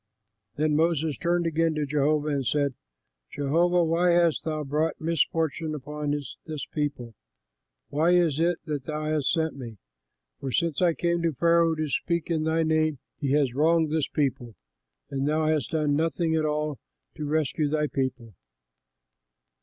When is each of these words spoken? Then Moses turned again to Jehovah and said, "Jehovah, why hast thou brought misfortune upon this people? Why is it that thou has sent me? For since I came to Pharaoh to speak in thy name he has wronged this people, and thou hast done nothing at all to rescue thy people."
Then 0.55 0.75
Moses 0.75 1.15
turned 1.15 1.45
again 1.45 1.75
to 1.75 1.85
Jehovah 1.85 2.29
and 2.29 2.43
said, 2.43 2.73
"Jehovah, 3.31 3.83
why 3.83 4.09
hast 4.09 4.45
thou 4.45 4.63
brought 4.63 4.99
misfortune 4.99 5.75
upon 5.75 6.09
this 6.09 6.65
people? 6.71 7.13
Why 7.89 8.15
is 8.15 8.39
it 8.39 8.57
that 8.65 8.85
thou 8.85 9.05
has 9.05 9.29
sent 9.31 9.55
me? 9.57 9.77
For 10.39 10.51
since 10.51 10.81
I 10.81 10.95
came 10.95 11.21
to 11.21 11.33
Pharaoh 11.33 11.75
to 11.75 11.87
speak 11.87 12.31
in 12.31 12.45
thy 12.45 12.63
name 12.63 12.97
he 13.19 13.33
has 13.33 13.53
wronged 13.53 13.91
this 13.91 14.07
people, 14.07 14.55
and 15.11 15.27
thou 15.29 15.45
hast 15.45 15.69
done 15.69 15.95
nothing 15.95 16.33
at 16.33 16.45
all 16.45 16.79
to 17.13 17.25
rescue 17.27 17.69
thy 17.69 17.85
people." 17.85 18.33